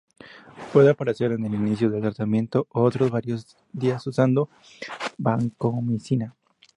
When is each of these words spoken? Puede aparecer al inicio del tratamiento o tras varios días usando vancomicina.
Puede 0.73 0.89
aparecer 0.89 1.31
al 1.31 1.39
inicio 1.41 1.87
del 1.91 2.01
tratamiento 2.01 2.65
o 2.71 2.89
tras 2.89 3.11
varios 3.11 3.55
días 3.71 4.07
usando 4.07 4.49
vancomicina. 5.19 6.35